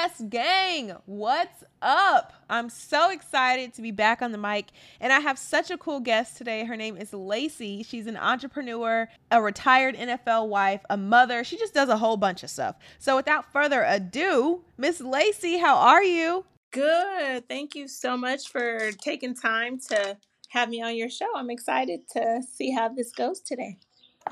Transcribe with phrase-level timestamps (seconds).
[0.00, 2.32] Press Gang, what's up?
[2.48, 4.68] I'm so excited to be back on the mic,
[4.98, 6.64] and I have such a cool guest today.
[6.64, 7.82] Her name is Lacey.
[7.82, 11.44] She's an entrepreneur, a retired NFL wife, a mother.
[11.44, 12.76] She just does a whole bunch of stuff.
[12.98, 16.46] So, without further ado, Miss Lacey, how are you?
[16.70, 17.46] Good.
[17.46, 20.16] Thank you so much for taking time to
[20.48, 21.28] have me on your show.
[21.36, 23.76] I'm excited to see how this goes today.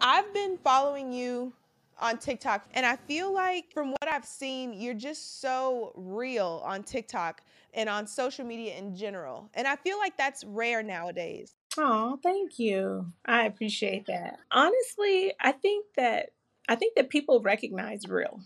[0.00, 1.52] I've been following you
[2.00, 2.66] on TikTok.
[2.74, 7.42] And I feel like from what I've seen, you're just so real on TikTok
[7.74, 9.50] and on social media in general.
[9.54, 11.54] And I feel like that's rare nowadays.
[11.76, 13.12] Oh, thank you.
[13.24, 14.38] I appreciate that.
[14.50, 16.30] Honestly, I think that
[16.68, 18.40] I think that people recognize real.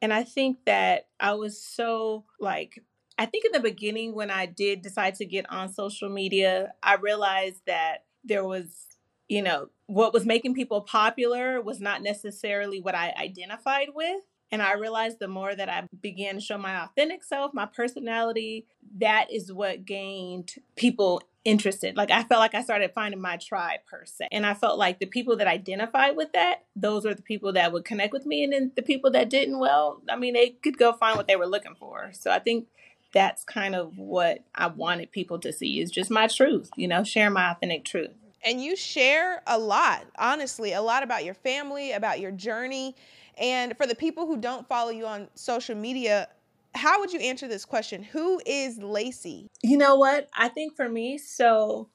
[0.00, 2.82] And I think that I was so like
[3.18, 6.96] I think in the beginning when I did decide to get on social media, I
[6.96, 8.86] realized that there was
[9.28, 14.20] you know, what was making people popular was not necessarily what I identified with.
[14.52, 18.66] And I realized the more that I began to show my authentic self, my personality,
[18.98, 21.96] that is what gained people interested.
[21.96, 24.28] Like I felt like I started finding my tribe per se.
[24.30, 27.72] And I felt like the people that identified with that, those were the people that
[27.72, 28.44] would connect with me.
[28.44, 31.36] And then the people that didn't, well, I mean, they could go find what they
[31.36, 32.10] were looking for.
[32.12, 32.68] So I think
[33.12, 37.02] that's kind of what I wanted people to see is just my truth, you know,
[37.02, 38.10] share my authentic truth
[38.46, 42.94] and you share a lot, honestly, a lot about your family, about your journey.
[43.36, 46.28] And for the people who don't follow you on social media,
[46.74, 48.04] how would you answer this question?
[48.04, 49.48] Who is Lacey?
[49.62, 50.28] You know what?
[50.32, 51.88] I think for me, so,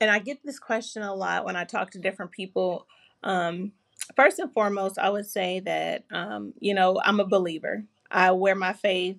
[0.00, 2.86] and I get this question a lot when I talk to different people.
[3.24, 3.72] Um,
[4.14, 7.84] first and foremost, I would say that, um, you know, I'm a believer.
[8.10, 9.18] I wear my faith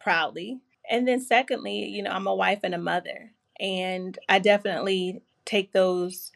[0.00, 0.60] proudly.
[0.88, 3.32] And then, secondly, you know, I'm a wife and a mother.
[3.58, 6.32] And I definitely take those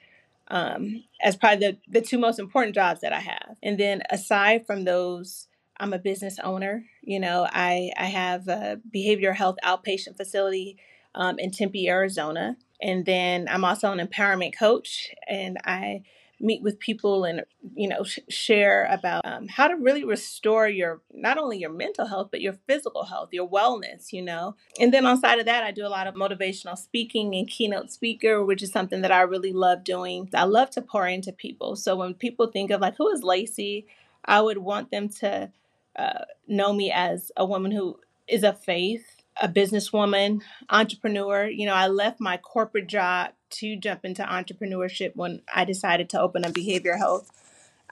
[0.48, 3.56] um, as probably the, the two most important jobs that I have.
[3.62, 5.48] And then aside from those,
[5.78, 6.84] I'm a business owner.
[7.02, 10.78] You know, I, I have a behavioral health outpatient facility
[11.14, 12.56] um, in Tempe, Arizona.
[12.80, 16.02] And then I'm also an empowerment coach, and I
[16.40, 21.00] meet with people and you know sh- share about um, how to really restore your
[21.12, 24.54] not only your mental health but your physical health your wellness you know?
[24.78, 27.90] And then on side of that i do a lot of motivational speaking and keynote
[27.90, 30.28] speaker which is something that i really love doing.
[30.34, 31.76] I love to pour into people.
[31.76, 33.86] So when people think of like who is lacey?
[34.24, 35.50] I would want them to
[35.96, 41.46] uh, know me as a woman who is of faith a businesswoman, entrepreneur.
[41.46, 46.20] You know, I left my corporate job to jump into entrepreneurship when I decided to
[46.20, 47.30] open a behavioral health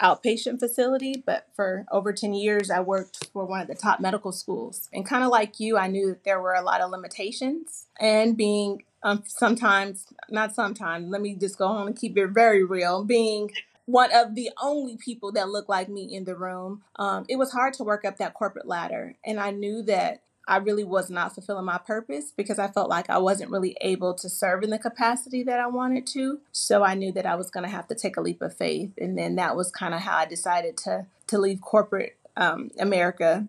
[0.01, 1.23] outpatient facility.
[1.25, 4.89] But for over 10 years, I worked for one of the top medical schools.
[4.93, 7.87] And kind of like you, I knew that there were a lot of limitations.
[8.01, 12.65] And being um, sometimes, not sometimes, let me just go on and keep it very
[12.65, 13.51] real, being
[13.87, 16.83] one of the only people that looked like me in the room.
[16.97, 19.15] Um, it was hard to work up that corporate ladder.
[19.25, 23.09] And I knew that I really was not fulfilling my purpose because I felt like
[23.09, 26.41] I wasn't really able to serve in the capacity that I wanted to.
[26.53, 28.93] So I knew that I was going to have to take a leap of faith,
[28.99, 33.49] and then that was kind of how I decided to to leave corporate um, America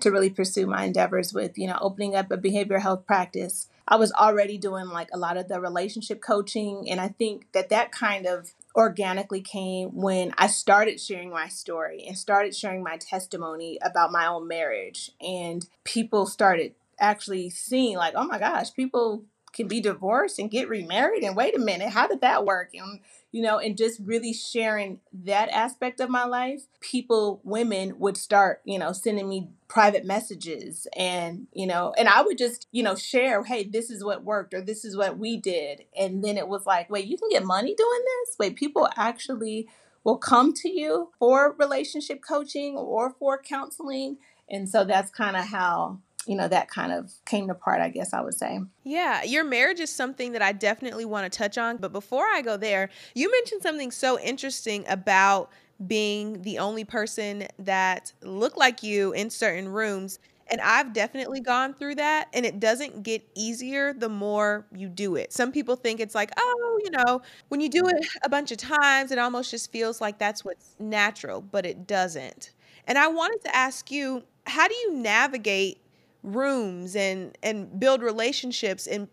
[0.00, 3.68] to really pursue my endeavors with you know opening up a behavioral health practice.
[3.88, 7.70] I was already doing like a lot of the relationship coaching, and I think that
[7.70, 12.98] that kind of organically came when I started sharing my story and started sharing my
[12.98, 15.10] testimony about my own marriage.
[15.20, 19.24] And people started actually seeing, like, oh my gosh, people
[19.56, 21.24] can be divorced and get remarried.
[21.24, 22.70] And wait a minute, how did that work?
[22.74, 23.00] And
[23.36, 28.62] you know, and just really sharing that aspect of my life, people, women would start,
[28.64, 32.94] you know, sending me private messages and, you know, and I would just, you know,
[32.94, 35.84] share, hey, this is what worked or this is what we did.
[35.98, 38.36] And then it was like, wait, you can get money doing this?
[38.38, 39.68] Wait, people actually
[40.02, 44.16] will come to you for relationship coaching or for counseling.
[44.48, 48.12] And so that's kind of how you know, that kind of came apart, I guess
[48.12, 48.60] I would say.
[48.84, 51.76] Yeah, your marriage is something that I definitely want to touch on.
[51.76, 55.50] But before I go there, you mentioned something so interesting about
[55.86, 60.18] being the only person that looked like you in certain rooms.
[60.48, 65.16] And I've definitely gone through that, and it doesn't get easier the more you do
[65.16, 65.32] it.
[65.32, 68.58] Some people think it's like, oh, you know, when you do it a bunch of
[68.58, 72.52] times, it almost just feels like that's what's natural, but it doesn't.
[72.86, 75.80] And I wanted to ask you, how do you navigate
[76.26, 79.08] rooms and and build relationships in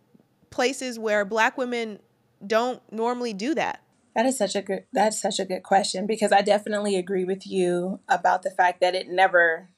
[0.50, 2.00] places where black women
[2.46, 3.82] don't normally do that.
[4.16, 7.48] That is such a good that's such a good question because i definitely agree with
[7.48, 9.70] you about the fact that it never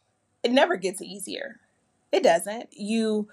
[0.43, 1.59] it never gets easier.
[2.11, 2.69] It doesn't.
[2.71, 3.27] You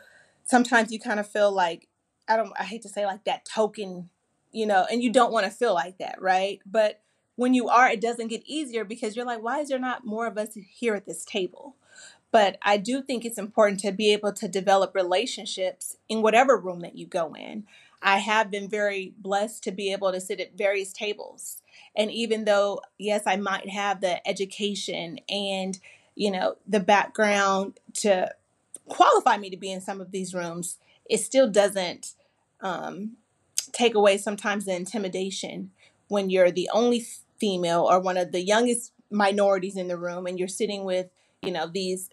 [0.44, 1.88] sometimes you kind of feel like
[2.28, 4.10] i don't i hate to say like that token
[4.50, 6.60] you know and you don't want to feel like that right?
[6.66, 7.00] But
[7.36, 10.26] when you are it doesn't get easier because you're like why is there not more
[10.26, 11.76] of us here at this table
[12.32, 16.80] But I do think it's important to be able to develop relationships in whatever room
[16.80, 17.64] that you go in.
[18.02, 21.58] I have been very blessed to be able to sit at various tables.
[21.94, 25.78] And even though, yes, I might have the education and,
[26.16, 28.34] you know, the background to
[28.88, 32.14] qualify me to be in some of these rooms, it still doesn't
[32.62, 33.18] um,
[33.72, 35.70] take away sometimes the intimidation
[36.08, 37.04] when you're the only
[37.38, 41.08] female or one of the youngest minorities in the room and you're sitting with,
[41.42, 42.08] you know, these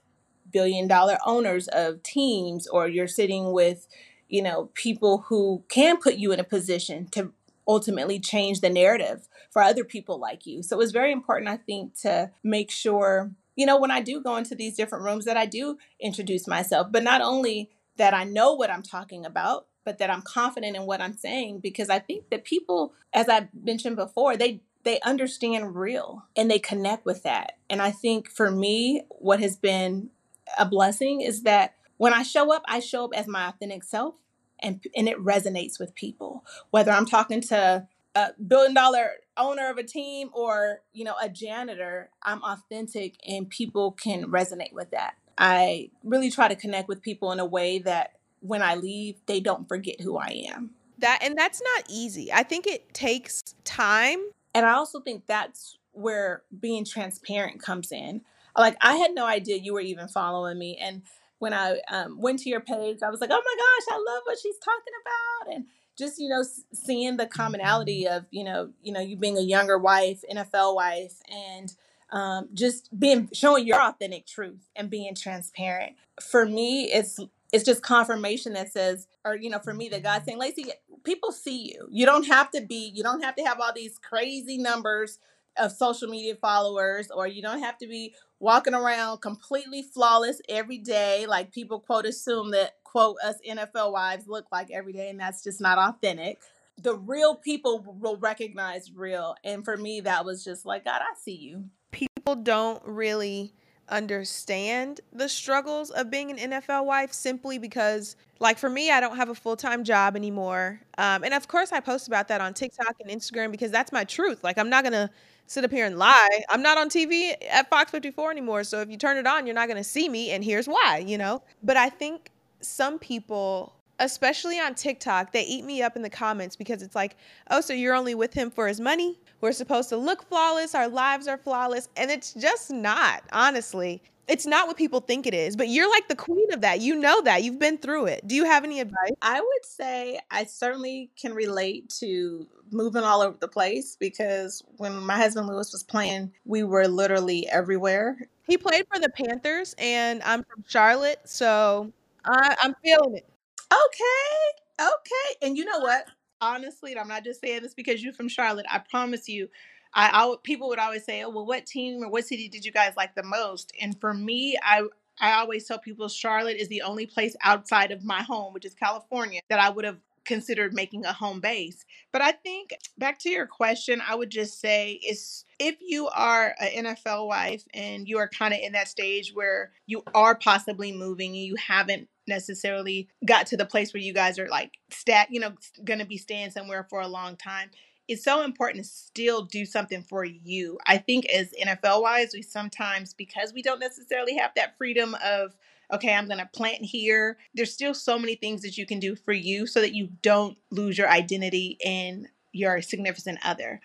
[0.52, 3.88] billion dollar owners of teams or you're sitting with
[4.28, 7.34] you know people who can put you in a position to
[7.68, 10.64] ultimately change the narrative for other people like you.
[10.64, 14.38] So it's very important i think to make sure you know when i do go
[14.38, 18.54] into these different rooms that i do introduce myself but not only that i know
[18.54, 22.30] what i'm talking about but that i'm confident in what i'm saying because i think
[22.30, 27.58] that people as i mentioned before they they understand real and they connect with that.
[27.70, 30.10] And i think for me what has been
[30.58, 34.16] a blessing is that when I show up, I show up as my authentic self
[34.62, 36.46] and and it resonates with people.
[36.72, 41.30] Whether I'm talking to a billion dollar owner of a team or, you know, a
[41.30, 45.16] janitor, I'm authentic and people can resonate with that.
[45.38, 49.40] I really try to connect with people in a way that when I leave, they
[49.40, 50.72] don't forget who I am.
[51.00, 52.32] That and that's not easy.
[52.32, 54.20] I think it takes time.
[54.54, 58.22] And I also think that's where being transparent comes in
[58.58, 60.78] like I had no idea you were even following me.
[60.78, 61.04] And
[61.40, 64.24] when I um, went to your page, I was like, oh my gosh, I love
[64.26, 65.56] what she's talking about.
[65.56, 65.66] And
[66.00, 66.44] just you know
[66.74, 71.22] seeing the commonality of you know you know you being a younger wife nfl wife
[71.30, 71.76] and
[72.12, 77.20] um, just being showing your authentic truth and being transparent for me it's
[77.52, 80.66] it's just confirmation that says or you know for me that god's saying lacey
[81.04, 84.00] people see you you don't have to be you don't have to have all these
[84.00, 85.20] crazy numbers
[85.60, 90.78] of social media followers or you don't have to be walking around completely flawless every
[90.78, 95.20] day like people quote assume that quote us NFL wives look like every day and
[95.20, 96.40] that's just not authentic.
[96.82, 101.14] The real people will recognize real and for me that was just like God I
[101.20, 101.66] see you.
[101.92, 103.54] People don't really
[103.90, 109.18] understand the struggles of being an NFL wife simply because, like, for me, I don't
[109.18, 110.82] have a full time job anymore.
[110.98, 114.04] Um, and of course, I post about that on TikTok and Instagram because that's my
[114.04, 114.44] truth.
[114.44, 115.10] Like, I'm not going to
[115.48, 116.44] sit up here and lie.
[116.50, 118.64] I'm not on TV at Fox 54 anymore.
[118.64, 120.30] So if you turn it on, you're not going to see me.
[120.32, 121.42] And here's why, you know?
[121.64, 122.32] But I think
[122.62, 127.18] some people, especially on TikTok, they eat me up in the comments because it's like,
[127.50, 129.20] oh, so you're only with him for his money?
[129.42, 130.76] We're supposed to look flawless.
[130.76, 131.90] Our lives are flawless.
[131.96, 134.02] And it's just not, honestly.
[134.28, 136.82] It's not what people think it is, but you're like the queen of that.
[136.82, 137.44] You know that.
[137.44, 138.28] You've been through it.
[138.28, 139.12] Do you have any advice?
[139.24, 145.04] I would say I certainly can relate to moving all over the place because when
[145.04, 148.20] my husband Lewis was playing, we were literally everywhere.
[148.48, 151.92] He played for the Panthers, and I'm from Charlotte, so
[152.24, 153.28] I, I'm feeling it.
[153.72, 155.46] Okay, okay.
[155.48, 156.06] And you know what?
[156.42, 158.66] Honestly, I'm not just saying this because you're from Charlotte.
[158.70, 159.50] I promise you,
[159.94, 162.72] I, I people would always say, "Oh, well, what team or what city did you
[162.72, 164.84] guys like the most?" And for me, I
[165.20, 168.74] I always tell people Charlotte is the only place outside of my home, which is
[168.74, 169.98] California, that I would have
[170.30, 171.84] considered making a home base.
[172.14, 176.54] But I think back to your question, I would just say is if you are
[176.60, 180.92] an NFL wife and you are kind of in that stage where you are possibly
[180.92, 185.30] moving and you haven't necessarily got to the place where you guys are like stat,
[185.32, 187.72] you know, going to be staying somewhere for a long time.
[188.08, 190.78] It's so important to still do something for you.
[190.86, 195.56] I think as NFL wise, we sometimes because we don't necessarily have that freedom of
[195.92, 197.38] okay, I'm going to plant here.
[197.54, 200.58] There's still so many things that you can do for you so that you don't
[200.72, 203.82] lose your identity in your significant other.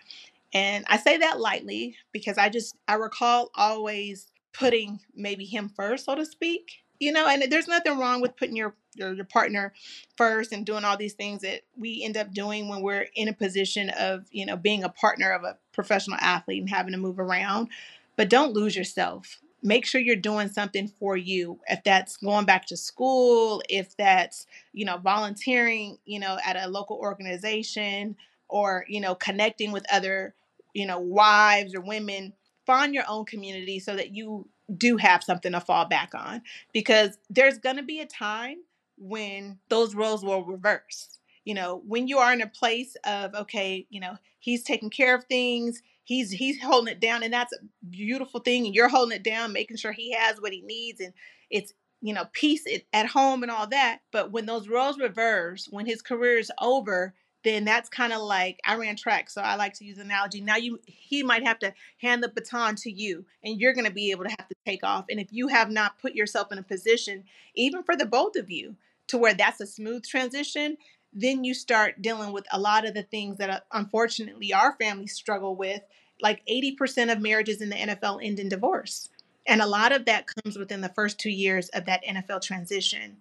[0.53, 6.05] And I say that lightly because I just, I recall always putting maybe him first,
[6.05, 6.83] so to speak.
[6.97, 9.73] You know, and there's nothing wrong with putting your, your your partner
[10.15, 13.33] first and doing all these things that we end up doing when we're in a
[13.33, 17.19] position of, you know, being a partner of a professional athlete and having to move
[17.19, 17.67] around.
[18.15, 22.67] But don't lose yourself make sure you're doing something for you if that's going back
[22.67, 28.15] to school if that's you know volunteering you know at a local organization
[28.47, 30.35] or you know connecting with other
[30.73, 32.31] you know wives or women
[32.65, 36.41] find your own community so that you do have something to fall back on
[36.73, 38.57] because there's going to be a time
[38.97, 41.19] when those roles will reverse.
[41.43, 45.15] You know when you are in a place of okay you know he's taking care
[45.15, 49.15] of things he's he's holding it down and that's a beautiful thing and you're holding
[49.15, 51.13] it down making sure he has what he needs and
[51.49, 55.85] it's you know peace at home and all that but when those roles reverse when
[55.85, 57.13] his career is over
[57.45, 60.41] then that's kind of like I ran track, so I like to use analogy.
[60.41, 63.93] Now you he might have to hand the baton to you and you're going to
[63.93, 65.05] be able to have to take off.
[65.09, 68.49] And if you have not put yourself in a position even for the both of
[68.49, 68.75] you
[69.09, 70.75] to where that's a smooth transition,
[71.15, 75.13] then you start dealing with a lot of the things that uh, unfortunately our families
[75.13, 75.81] struggle with.
[76.21, 79.09] Like 80% of marriages in the NFL end in divorce.
[79.45, 83.17] And a lot of that comes within the first 2 years of that NFL transition.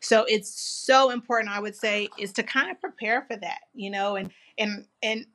[0.00, 3.90] So it's so important, I would say, is to kind of prepare for that, you
[3.90, 5.26] know, and and and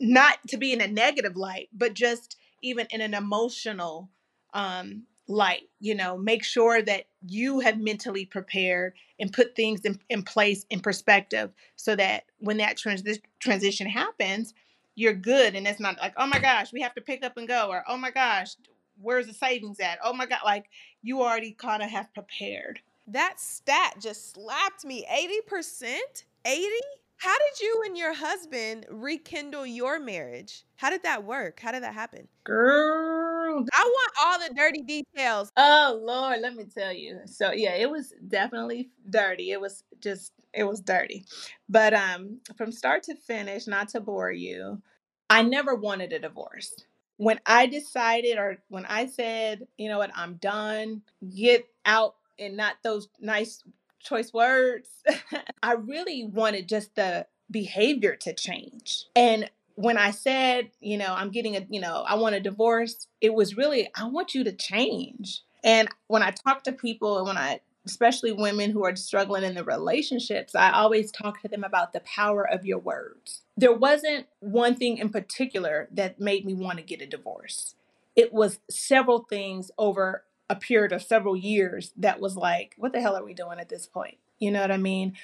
[0.00, 4.08] not to be in a negative light, but just even in an emotional
[4.54, 9.98] um light, you know, make sure that you have mentally prepared and put things in,
[10.10, 13.02] in place in perspective so that when that trans-
[13.38, 14.52] transition happens,
[14.94, 17.48] you're good and it's not like, oh my gosh, we have to pick up and
[17.48, 18.56] go, or oh my gosh,
[19.00, 19.98] where's the savings at?
[20.04, 20.66] Oh my God, like
[21.02, 22.80] you already kind of have prepared.
[23.06, 25.06] That stat just slapped me.
[25.50, 25.96] 80%?
[26.44, 26.66] 80?
[27.16, 30.64] How did you and your husband rekindle your marriage?
[30.76, 31.60] How did that work?
[31.60, 32.26] How did that happen?
[32.44, 33.21] Girl.
[33.72, 35.50] I want all the dirty details.
[35.56, 37.20] Oh Lord, let me tell you.
[37.26, 39.50] So yeah, it was definitely dirty.
[39.52, 41.24] It was just it was dirty.
[41.68, 44.80] But um from start to finish, not to bore you,
[45.30, 46.74] I never wanted a divorce.
[47.16, 51.02] When I decided or when I said, you know what, I'm done,
[51.34, 53.62] get out and not those nice
[54.00, 54.88] choice words.
[55.62, 59.04] I really wanted just the behavior to change.
[59.14, 63.06] And when I said, you know, I'm getting a, you know, I want a divorce,
[63.20, 65.42] it was really, I want you to change.
[65.64, 69.54] And when I talk to people and when I, especially women who are struggling in
[69.54, 73.42] the relationships, I always talk to them about the power of your words.
[73.56, 77.74] There wasn't one thing in particular that made me want to get a divorce.
[78.14, 83.00] It was several things over a period of several years that was like, what the
[83.00, 84.18] hell are we doing at this point?
[84.38, 85.14] You know what I mean?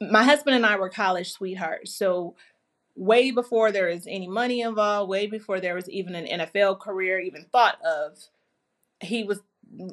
[0.00, 1.92] My husband and I were college sweethearts.
[1.92, 2.34] So,
[3.00, 7.18] way before there was any money involved, way before there was even an NFL career
[7.18, 8.18] even thought of,
[9.00, 9.40] he was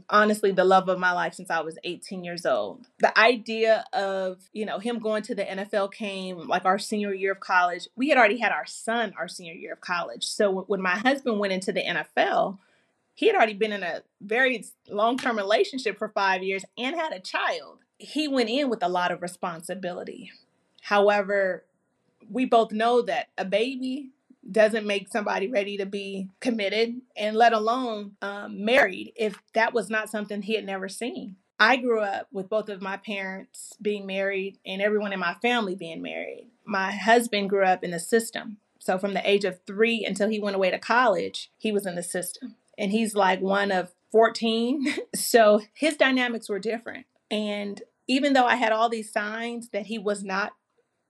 [0.10, 2.86] honestly the love of my life since I was 18 years old.
[3.00, 7.32] The idea of, you know, him going to the NFL came like our senior year
[7.32, 7.88] of college.
[7.96, 10.26] We had already had our son our senior year of college.
[10.26, 12.58] So when my husband went into the NFL,
[13.14, 17.14] he had already been in a very long term relationship for five years and had
[17.14, 17.80] a child.
[17.98, 20.32] He went in with a lot of responsibility.
[20.82, 21.64] However,
[22.30, 24.12] we both know that a baby
[24.50, 29.90] doesn't make somebody ready to be committed and let alone um, married if that was
[29.90, 31.36] not something he had never seen.
[31.60, 35.76] I grew up with both of my parents being married and everyone in my family
[35.76, 36.50] being married.
[36.66, 38.58] My husband grew up in the system.
[38.80, 41.96] So from the age of three until he went away to college, he was in
[41.96, 44.88] the system and he's like one of 14.
[45.16, 47.06] so his dynamics were different.
[47.32, 50.54] And even though I had all these signs that he was not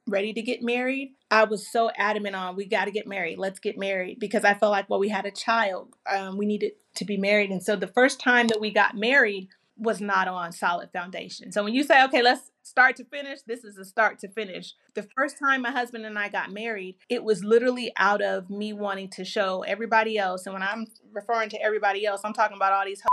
[0.07, 3.37] ready to get married, I was so adamant on we got to get married.
[3.37, 5.95] Let's get married because I felt like, well, we had a child.
[6.09, 7.51] Um, we needed to be married.
[7.51, 11.51] And so the first time that we got married was not on solid foundation.
[11.51, 14.73] So when you say, okay, let's start to finish, this is a start to finish.
[14.95, 18.73] The first time my husband and I got married, it was literally out of me
[18.73, 20.45] wanting to show everybody else.
[20.45, 23.03] And when I'm referring to everybody else, I'm talking about all these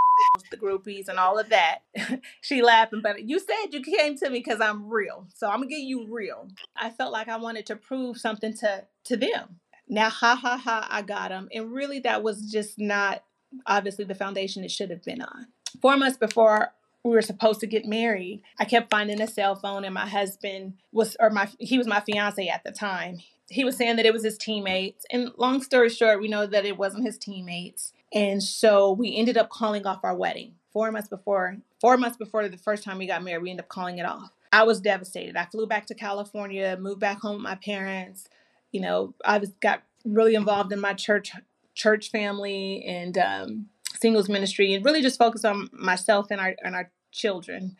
[0.50, 1.80] the groupies and all of that.
[2.40, 5.26] she laughing, but you said you came to me because I'm real.
[5.34, 6.48] So I'm gonna get you real.
[6.76, 9.60] I felt like I wanted to prove something to to them.
[9.88, 11.48] Now, ha ha ha, I got them.
[11.52, 13.22] And really that was just not
[13.66, 15.46] obviously the foundation it should have been on.
[15.80, 16.72] Four months before
[17.04, 20.74] we were supposed to get married, I kept finding a cell phone, and my husband
[20.90, 23.18] was, or my, he was my fiance at the time.
[23.50, 25.04] He was saying that it was his teammates.
[25.10, 27.92] And long story short, we know that it wasn't his teammates.
[28.14, 32.48] And so we ended up calling off our wedding four months before, four months before
[32.48, 34.30] the first time we got married, we ended up calling it off.
[34.52, 35.36] I was devastated.
[35.36, 38.28] I flew back to California, moved back home with my parents.
[38.70, 41.32] You know, I was got really involved in my church
[41.74, 43.66] church family and um,
[44.00, 47.76] singles ministry and really just focus on myself and our and our children.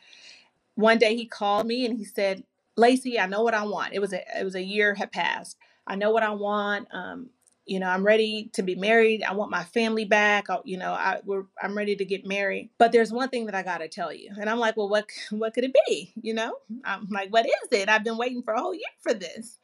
[0.74, 2.42] One day he called me and he said,
[2.76, 5.56] "Lacey, I know what I want." It was a it was a year had passed.
[5.86, 6.88] I know what I want.
[6.92, 7.30] Um,
[7.66, 9.22] you know, I'm ready to be married.
[9.22, 10.50] I want my family back.
[10.50, 12.70] I, you know, I we're, I'm ready to get married.
[12.78, 14.30] But there's one thing that I got to tell you.
[14.38, 16.12] And I'm like, well, what what could it be?
[16.20, 17.88] You know, I'm like, what is it?
[17.88, 19.58] I've been waiting for a whole year for this.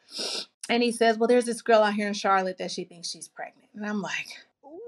[0.69, 3.29] And he says, well, there's this girl out here in Charlotte that she thinks she's
[3.29, 3.69] pregnant.
[3.75, 4.29] And I'm like,
[4.63, 4.81] what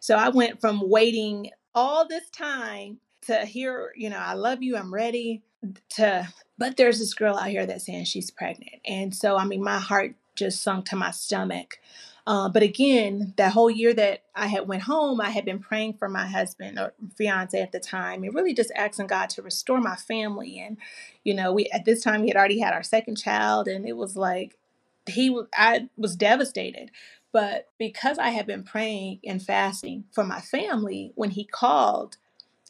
[0.00, 4.76] so I went from waiting all this time to hear, you know, I love you,
[4.76, 5.42] I'm ready
[5.90, 6.28] to,
[6.58, 8.76] but there's this girl out here that's saying she's pregnant.
[8.86, 11.78] And so, I mean, my heart just sunk to my stomach.
[12.26, 15.94] Uh, but again, that whole year that I had went home, I had been praying
[15.94, 19.80] for my husband or fiance at the time, and really just asking God to restore
[19.80, 20.58] my family.
[20.58, 20.76] And
[21.22, 23.96] you know, we at this time we had already had our second child, and it
[23.96, 24.58] was like
[25.08, 26.90] he was I was devastated.
[27.32, 32.16] But because I had been praying and fasting for my family, when he called,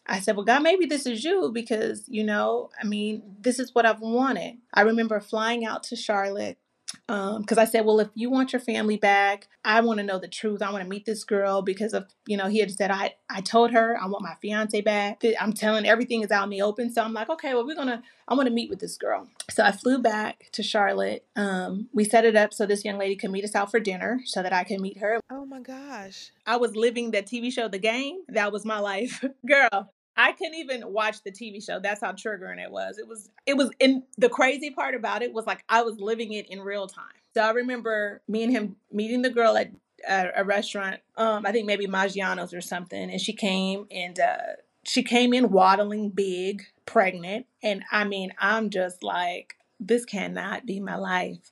[0.06, 3.74] I said, Well, God, maybe this is you because, you know, I mean, this is
[3.74, 4.58] what I've wanted.
[4.74, 6.58] I remember flying out to Charlotte
[7.06, 10.18] because um, I said, well, if you want your family back, I want to know
[10.18, 10.62] the truth.
[10.62, 13.40] I want to meet this girl because of, you know, he had said, I, I
[13.40, 15.22] told her I want my fiance back.
[15.40, 16.92] I'm telling everything is out in the open.
[16.92, 19.28] So I'm like, okay, well, we're going to, I want to meet with this girl.
[19.50, 21.24] So I flew back to Charlotte.
[21.36, 24.20] Um, we set it up so this young lady could meet us out for dinner
[24.24, 25.20] so that I could meet her.
[25.30, 26.32] Oh my gosh.
[26.46, 28.18] I was living that TV show, The Game.
[28.28, 29.24] That was my life.
[29.46, 31.78] Girl, I couldn't even watch the TV show.
[31.80, 32.98] That's how triggering it was.
[32.98, 36.32] It was it was in the crazy part about it was like I was living
[36.32, 37.04] it in real time.
[37.34, 39.70] So I remember me and him meeting the girl at
[40.08, 41.00] a, a restaurant.
[41.16, 44.36] Um, I think maybe Maggiano's or something, and she came and uh,
[44.84, 50.80] she came in waddling big, pregnant, and I mean I'm just like this cannot be
[50.80, 51.50] my life.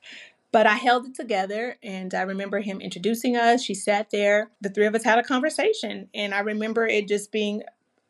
[0.51, 3.61] But I held it together and I remember him introducing us.
[3.61, 4.51] She sat there.
[4.61, 6.07] The three of us had a conversation.
[6.13, 7.63] And I remember it just being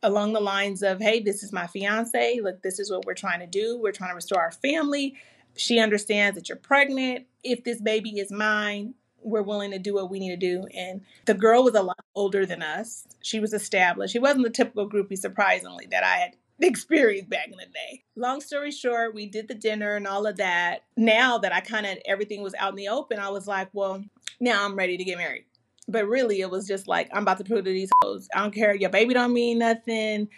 [0.06, 2.40] along the lines of, hey, this is my fiance.
[2.42, 3.78] Look, this is what we're trying to do.
[3.78, 5.16] We're trying to restore our family.
[5.56, 7.26] She understands that you're pregnant.
[7.44, 8.94] If this baby is mine,
[9.24, 10.68] we're willing to do what we need to do.
[10.76, 13.08] And the girl was a lot older than us.
[13.22, 14.14] She was established.
[14.14, 18.04] She wasn't the typical groupie, surprisingly, that I had experienced back in the day.
[18.16, 20.84] Long story short, we did the dinner and all of that.
[20.96, 24.04] Now that I kind of everything was out in the open, I was like, well,
[24.40, 25.46] now I'm ready to get married.
[25.88, 28.54] But really, it was just like, I'm about to prove to these hoes, I don't
[28.54, 28.76] care.
[28.76, 30.30] Your baby don't mean nothing.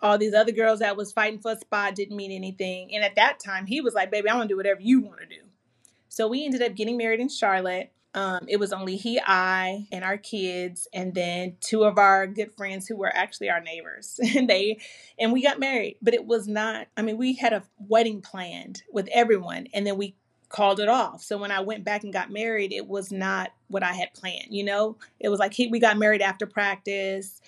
[0.00, 2.94] All these other girls that was fighting for a spot didn't mean anything.
[2.94, 5.20] And at that time, he was like, baby, I want to do whatever you want
[5.20, 5.42] to do.
[6.08, 7.92] So we ended up getting married in Charlotte.
[8.14, 12.50] Um, it was only he, I, and our kids, and then two of our good
[12.56, 14.18] friends who were actually our neighbors.
[14.36, 14.80] and they,
[15.18, 15.98] and we got married.
[16.00, 16.86] But it was not.
[16.96, 20.16] I mean, we had a wedding planned with everyone, and then we
[20.56, 21.22] called it off.
[21.22, 24.48] So when I went back and got married, it was not what I had planned.
[24.48, 27.42] You know, it was like he, we got married after practice.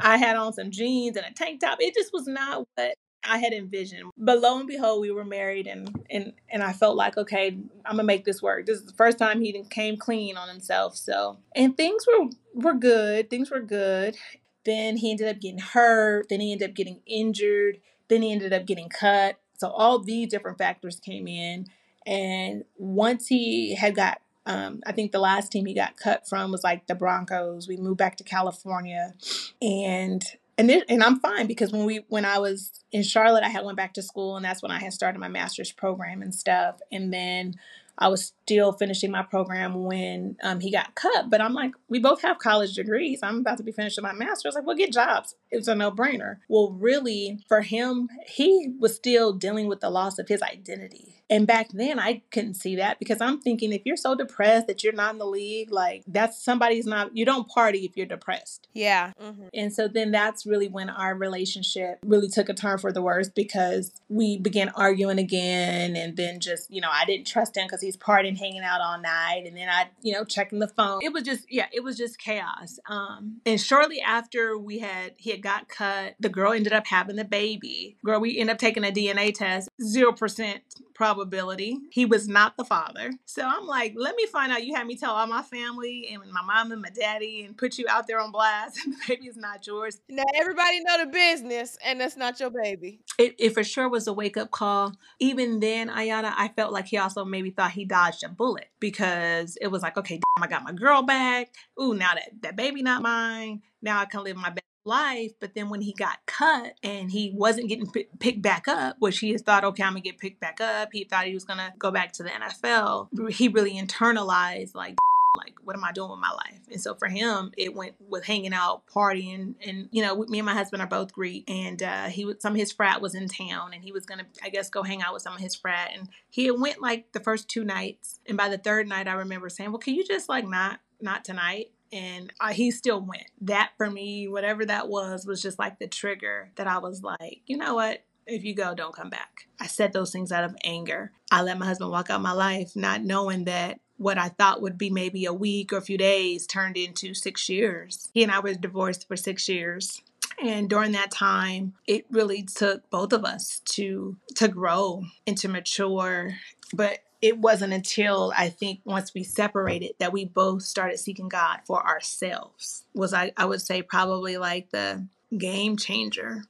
[0.00, 1.78] I had on some jeans and a tank top.
[1.80, 4.10] It just was not what I had envisioned.
[4.18, 7.92] But lo and behold, we were married, and and and I felt like, okay, I'm
[7.92, 8.66] gonna make this work.
[8.66, 10.96] This is the first time he came clean on himself.
[10.96, 13.30] So and things were were good.
[13.30, 14.16] Things were good.
[14.64, 16.28] Then he ended up getting hurt.
[16.28, 17.78] Then he ended up getting injured.
[18.08, 19.38] Then he ended up getting cut.
[19.56, 21.66] So all these different factors came in
[22.10, 26.50] and once he had got, um, I think the last team he got cut from
[26.50, 27.68] was like the Broncos.
[27.68, 29.14] We moved back to California,
[29.62, 30.22] and
[30.58, 33.64] and it, and I'm fine because when we when I was in Charlotte, I had
[33.64, 36.80] went back to school, and that's when I had started my master's program and stuff.
[36.90, 37.54] And then
[37.96, 41.30] I was still finishing my program when um, he got cut.
[41.30, 43.20] But I'm like, we both have college degrees.
[43.22, 44.54] I'm about to be finishing my master's.
[44.54, 45.36] Like, we'll get jobs.
[45.52, 46.38] It was a no brainer.
[46.48, 51.19] Well, really, for him, he was still dealing with the loss of his identity.
[51.30, 54.82] And back then, I couldn't see that because I'm thinking if you're so depressed that
[54.82, 58.66] you're not in the league, like that's somebody's not, you don't party if you're depressed.
[58.74, 59.12] Yeah.
[59.22, 59.46] Mm-hmm.
[59.54, 63.28] And so then that's really when our relationship really took a turn for the worse
[63.28, 65.94] because we began arguing again.
[65.94, 69.00] And then just, you know, I didn't trust him because he's partying, hanging out all
[69.00, 69.44] night.
[69.46, 70.98] And then I, you know, checking the phone.
[71.02, 72.80] It was just, yeah, it was just chaos.
[72.88, 77.14] Um, and shortly after we had, he had got cut, the girl ended up having
[77.14, 77.96] the baby.
[78.04, 80.60] Girl, we ended up taking a DNA test, 0%
[81.00, 83.10] probability he was not the father.
[83.24, 84.66] So I'm like, let me find out.
[84.66, 87.78] You had me tell all my family and my mom and my daddy and put
[87.78, 90.02] you out there on blast, and the baby is not yours.
[90.10, 93.00] Now everybody know the business, and that's not your baby.
[93.16, 94.92] It, it for sure was a wake up call.
[95.20, 99.56] Even then, Aiyana, I felt like he also maybe thought he dodged a bullet because
[99.58, 101.54] it was like, okay, damn, I got my girl back.
[101.80, 103.62] Ooh, now that that baby not mine.
[103.80, 105.32] Now I can live my best life.
[105.40, 109.18] But then when he got cut and he wasn't getting p- picked back up, which
[109.18, 110.90] he has thought, okay, I'm gonna get picked back up.
[110.92, 113.32] He thought he was gonna go back to the NFL.
[113.32, 114.96] He really internalized like.
[115.36, 116.60] Like, what am I doing with my life?
[116.72, 120.44] And so for him, it went with hanging out, partying, and you know, me and
[120.46, 123.28] my husband are both Greek, and uh, he was some of his frat was in
[123.28, 125.92] town, and he was gonna, I guess, go hang out with some of his frat,
[125.96, 129.48] and he went like the first two nights, and by the third night, I remember
[129.48, 131.70] saying, well, can you just like not, not tonight?
[131.92, 133.26] And he still went.
[133.40, 137.40] That for me, whatever that was, was just like the trigger that I was like,
[137.46, 138.04] you know what?
[138.26, 139.48] If you go, don't come back.
[139.58, 141.12] I said those things out of anger.
[141.32, 144.78] I let my husband walk out my life, not knowing that what I thought would
[144.78, 148.08] be maybe a week or a few days turned into six years.
[148.14, 150.00] He and I were divorced for six years.
[150.42, 155.48] And during that time, it really took both of us to to grow and to
[155.48, 156.36] mature.
[156.72, 161.60] But it wasn't until I think once we separated that we both started seeking God
[161.64, 162.84] for ourselves.
[162.94, 165.06] Was I I would say probably like the
[165.36, 166.44] game changer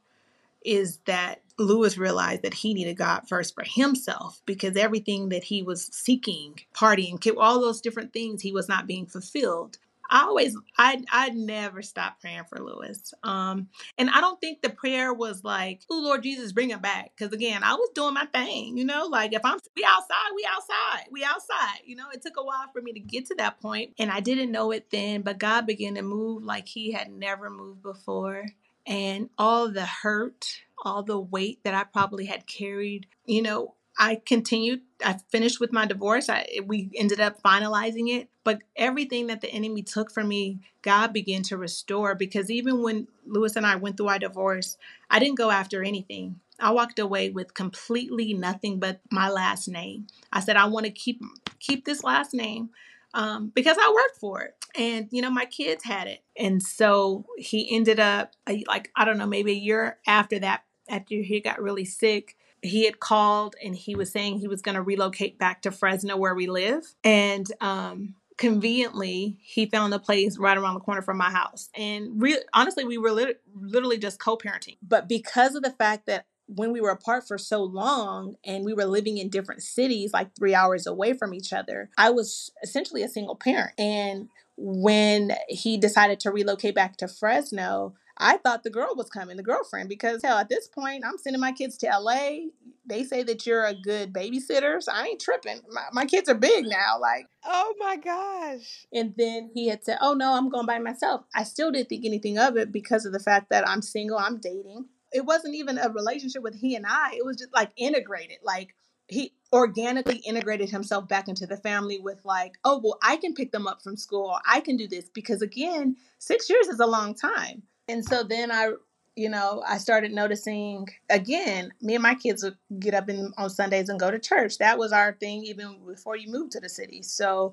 [0.65, 5.63] is that Lewis realized that he needed God first for himself because everything that he
[5.63, 9.79] was seeking, partying, all those different things, he was not being fulfilled.
[10.11, 13.15] I always, I, I never stopped praying for Lewis.
[13.25, 13.69] Um,
[13.99, 17.33] and I don't think the prayer was like, "Oh Lord Jesus, bring him back." Because
[17.33, 19.07] again, I was doing my thing, you know.
[19.07, 21.81] Like if I'm, we outside, we outside, we outside.
[21.85, 24.21] You know, it took a while for me to get to that point, and I
[24.21, 25.23] didn't know it then.
[25.23, 28.47] But God began to move like He had never moved before,
[28.87, 30.47] and all the hurt,
[30.85, 34.81] all the weight that I probably had carried, you know, I continued.
[35.05, 36.31] I finished with my divorce.
[36.31, 38.31] I, we ended up finalizing it.
[38.45, 42.15] But everything that the enemy took from me, God began to restore.
[42.15, 44.79] Because even when Lewis and I went through our divorce,
[45.11, 46.41] I didn't go after anything.
[46.59, 50.07] I walked away with completely nothing but my last name.
[50.33, 51.21] I said I want to keep
[51.59, 52.71] keep this last name
[53.13, 56.23] um, because I worked for it, and you know my kids had it.
[56.39, 58.33] And so he ended up
[58.67, 62.85] like I don't know maybe a year after that, after he got really sick he
[62.85, 66.35] had called and he was saying he was going to relocate back to Fresno where
[66.35, 66.85] we live.
[67.05, 71.69] And um, conveniently, he found a place right around the corner from my house.
[71.75, 74.77] And re- honestly, we were lit- literally just co parenting.
[74.83, 78.75] But because of the fact that when we were apart for so long and we
[78.75, 83.03] were living in different cities, like three hours away from each other, I was essentially
[83.03, 83.73] a single parent.
[83.79, 89.39] And when he decided to relocate back to Fresno, I thought the girl was coming,
[89.39, 92.49] the girlfriend, because hell, at this point, I'm sending my kids to LA.
[92.85, 95.61] They say that you're a good babysitter, so I ain't tripping.
[95.71, 97.27] My, my kids are big now, like.
[97.45, 98.87] Oh my gosh.
[98.93, 101.23] And then he had said, Oh no, I'm going by myself.
[101.35, 104.39] I still didn't think anything of it because of the fact that I'm single, I'm
[104.39, 104.87] dating.
[105.13, 108.39] It wasn't even a relationship with he and I, it was just like integrated.
[108.45, 108.75] Like,
[109.09, 113.51] he organically integrated himself back into the family with like oh well i can pick
[113.51, 117.13] them up from school i can do this because again six years is a long
[117.13, 118.73] time and so then I,
[119.17, 123.51] you know, I started noticing again, me and my kids would get up in, on
[123.51, 124.59] Sundays and go to church.
[124.59, 127.03] That was our thing even before you moved to the city.
[127.03, 127.53] So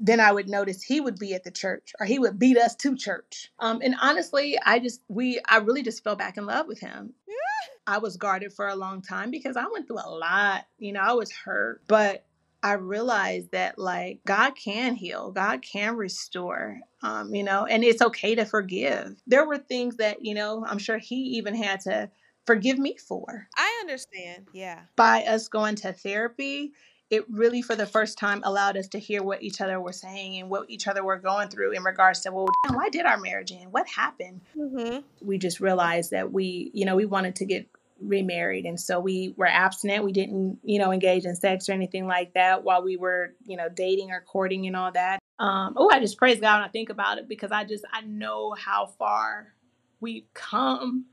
[0.00, 2.74] then I would notice he would be at the church or he would beat us
[2.76, 3.50] to church.
[3.58, 7.14] Um, and honestly, I just, we, I really just fell back in love with him.
[7.88, 10.66] I was guarded for a long time because I went through a lot.
[10.78, 12.26] You know, I was hurt, but
[12.62, 18.02] I realized that like God can heal, God can restore, um, you know, and it's
[18.02, 19.16] okay to forgive.
[19.26, 22.10] There were things that, you know, I'm sure he even had to
[22.46, 23.48] forgive me for.
[23.56, 24.48] I understand.
[24.52, 24.80] Yeah.
[24.96, 26.72] By us going to therapy,
[27.10, 30.38] it really for the first time allowed us to hear what each other were saying
[30.40, 33.18] and what each other were going through in regards to well damn, why did our
[33.18, 34.98] marriage end what happened mm-hmm.
[35.22, 37.66] we just realized that we you know we wanted to get
[38.00, 38.64] remarried.
[38.64, 40.04] And so we were abstinent.
[40.04, 43.56] We didn't you know engage in sex or anything like that while we were you
[43.56, 45.18] know dating or courting and all that.
[45.38, 48.00] Um oh i just praise god when i think about it because i just i
[48.00, 49.54] know how far
[50.00, 51.06] we've come.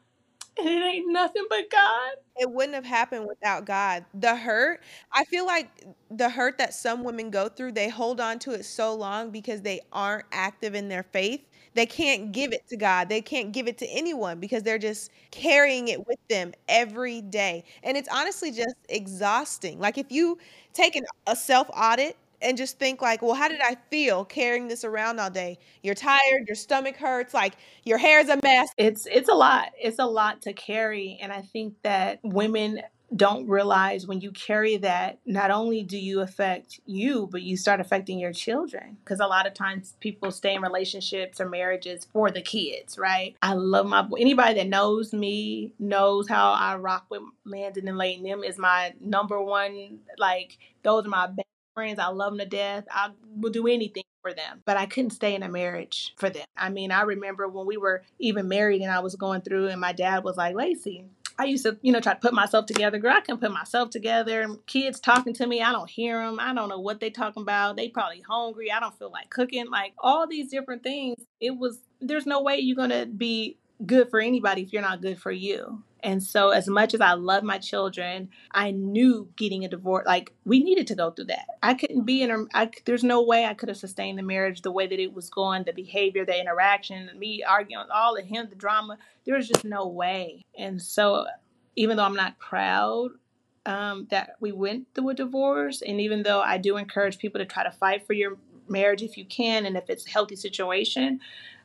[0.58, 2.12] And it ain't nothing but God.
[2.38, 4.06] It wouldn't have happened without God.
[4.14, 8.40] The hurt, I feel like the hurt that some women go through, they hold on
[8.40, 11.42] to it so long because they aren't active in their faith
[11.76, 13.10] they can't give it to God.
[13.10, 17.66] They can't give it to anyone because they're just carrying it with them every day.
[17.84, 19.80] And it's honestly just exhausting.
[19.80, 20.38] Like if you
[20.74, 24.68] take an, a self audit and just think like, well, how did I feel carrying
[24.70, 25.58] this around all day?
[25.84, 28.70] You're tired, your stomach hurts, like your hair's a mess.
[28.78, 29.72] It's it's a lot.
[29.78, 32.82] It's a lot to carry and I think that women
[33.16, 37.80] don't realize when you carry that, not only do you affect you, but you start
[37.80, 38.98] affecting your children.
[39.04, 43.36] Because a lot of times people stay in relationships or marriages for the kids, right?
[43.42, 44.18] I love my boy.
[44.20, 48.24] anybody that knows me knows how I rock with Landon and Layton.
[48.24, 50.00] Them is my number one.
[50.18, 52.00] Like those are my best friends.
[52.00, 52.86] I love them to death.
[52.92, 56.46] I will do anything for them, but I couldn't stay in a marriage for them.
[56.58, 59.80] I mean, I remember when we were even married and I was going through, and
[59.80, 61.06] my dad was like, Lacey,
[61.38, 62.98] I used to, you know, try to put myself together.
[62.98, 64.48] Girl, I can put myself together.
[64.68, 66.40] Kids talking to me, I don't hear them.
[66.40, 67.76] I don't know what they talking about.
[67.76, 68.72] They probably hungry.
[68.72, 69.70] I don't feel like cooking.
[69.70, 71.18] Like all these different things.
[71.42, 71.80] It was.
[72.02, 75.84] There's no way you're gonna be good for anybody if you're not good for you.
[76.06, 80.32] And so, as much as I love my children, I knew getting a divorce, like
[80.46, 81.48] we needed to go through that.
[81.64, 84.62] I couldn't be in a, I, there's no way I could have sustained the marriage
[84.62, 88.46] the way that it was going, the behavior, the interaction, me arguing, all of him,
[88.52, 89.00] the drama.
[89.26, 90.46] There was just no way.
[90.56, 91.26] And so,
[91.76, 93.10] even though I'm not proud
[93.66, 97.46] um, that we went through a divorce, and even though I do encourage people to
[97.46, 98.38] try to fight for your
[98.70, 101.20] marriage if you can, and if it's a healthy situation,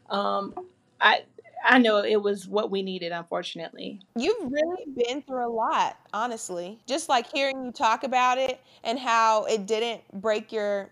[0.09, 0.55] um,
[0.99, 1.25] I
[1.65, 4.01] I know it was what we needed, unfortunately.
[4.17, 6.79] You've really been through a lot, honestly.
[6.87, 10.91] Just like hearing you talk about it, and how it didn't break your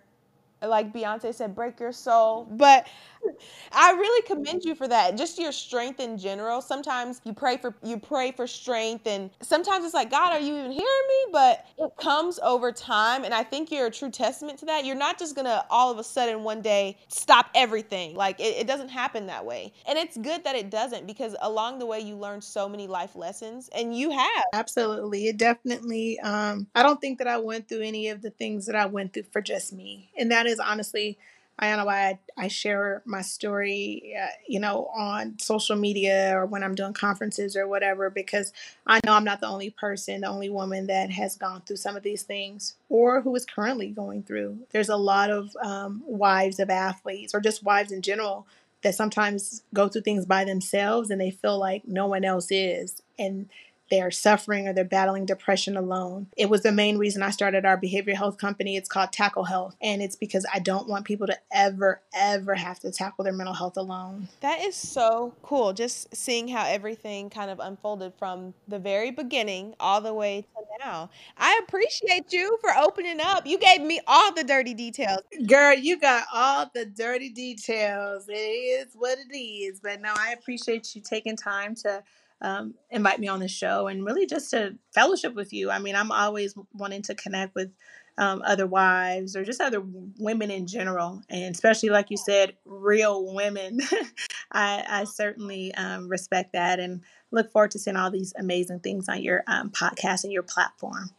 [0.63, 2.47] like Beyonce said, break your soul.
[2.51, 2.89] But
[3.73, 5.17] I really commend you for that.
[5.17, 6.61] Just your strength in general.
[6.61, 10.57] Sometimes you pray for you pray for strength and sometimes it's like, God, are you
[10.59, 11.33] even hearing me?
[11.33, 14.85] But it comes over time and I think you're a true testament to that.
[14.85, 18.15] You're not just gonna all of a sudden one day stop everything.
[18.15, 19.73] Like it, it doesn't happen that way.
[19.87, 23.15] And it's good that it doesn't because along the way you learn so many life
[23.17, 24.45] lessons and you have.
[24.53, 25.29] Absolutely.
[25.29, 28.77] It definitely um I don't think that I went through any of the things that
[28.77, 30.11] I went through for just me.
[30.19, 31.19] And that is honestly
[31.59, 36.37] I don't know why I, I share my story, uh, you know, on social media
[36.37, 38.53] or when I'm doing conferences or whatever, because
[38.87, 41.97] I know I'm not the only person, the only woman that has gone through some
[41.97, 44.59] of these things or who is currently going through.
[44.71, 48.47] There's a lot of um, wives of athletes or just wives in general
[48.83, 53.03] that sometimes go through things by themselves and they feel like no one else is.
[53.19, 53.49] And
[53.91, 56.29] they're suffering or they're battling depression alone.
[56.37, 58.77] It was the main reason I started our behavioral health company.
[58.77, 59.77] It's called Tackle Health.
[59.81, 63.55] And it's because I don't want people to ever, ever have to tackle their mental
[63.55, 64.29] health alone.
[64.41, 65.73] That is so cool.
[65.73, 70.69] Just seeing how everything kind of unfolded from the very beginning all the way to
[70.79, 71.11] now.
[71.37, 73.47] I appreciate you for opening up.
[73.47, 75.21] You gave me all the dirty details.
[75.47, 78.29] Girl, you got all the dirty details.
[78.29, 79.81] It is what it is.
[79.81, 82.03] But no, I appreciate you taking time to
[82.41, 85.71] um, invite me on the show and really just to fellowship with you.
[85.71, 87.73] I mean, I'm always wanting to connect with
[88.19, 89.83] um, other wives or just other
[90.19, 93.81] women in general, and especially like you said, real women.
[94.53, 99.09] I, I, certainly um, respect that and look forward to seeing all these amazing things
[99.09, 101.11] on your um, podcast and your platform.